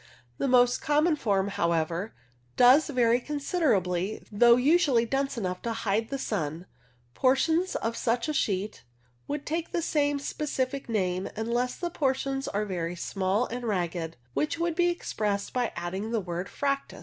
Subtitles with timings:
[0.39, 2.15] The most common form, however,
[2.57, 6.65] does vary con siderably, though usually dense enough to hide the 1 62 CLOUD NOMENCLATURE
[6.65, 6.65] sun.
[7.13, 8.83] Portions of such a sheet
[9.27, 14.57] would take the same specific name, unless the portions are very small and ragged, which
[14.57, 16.99] would be expressed by adding the word fractus.